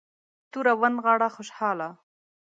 [0.51, 1.89] توره ونغاړه خوشحاله.